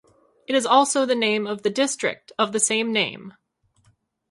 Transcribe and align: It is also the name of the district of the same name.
It 0.47 0.55
is 0.55 0.65
also 0.65 1.05
the 1.05 1.13
name 1.13 1.45
of 1.45 1.61
the 1.61 1.69
district 1.69 2.31
of 2.39 2.53
the 2.53 2.59
same 2.59 2.91
name. 2.91 3.35